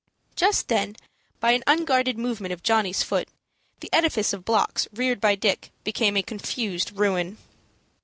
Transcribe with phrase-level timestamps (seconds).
[0.35, 0.95] Just then,
[1.39, 3.29] by an unguarded movement of Johnny's foot,
[3.81, 7.37] the edifice of blocks reared by Dick became a confused ruin.